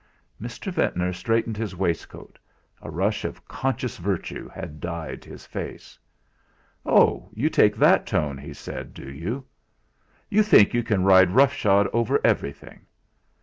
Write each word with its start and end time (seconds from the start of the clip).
Mr. 0.41 0.71
Ventnor 0.73 1.13
straightened 1.13 1.55
his 1.57 1.75
waistcoat; 1.75 2.39
a 2.81 2.89
rush 2.89 3.23
of 3.23 3.47
conscious 3.47 3.99
virtue 3.99 4.47
had 4.49 4.79
dyed 4.79 5.23
his 5.23 5.45
face. 5.45 5.99
"Oh! 6.87 7.29
you 7.35 7.51
take 7.51 7.75
that 7.75 8.07
tone," 8.07 8.39
he 8.39 8.51
said, 8.51 8.95
"do 8.95 9.07
you? 9.11 9.45
You 10.27 10.41
think 10.41 10.73
you 10.73 10.81
can 10.81 11.03
ride 11.03 11.29
roughshod 11.29 11.87
over 11.93 12.19
everything? 12.23 12.87